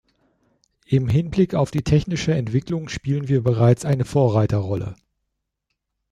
[0.87, 4.95] Im Hinblick auf die technische Entwicklung spielen wir bereits eine Vorreiterrolle.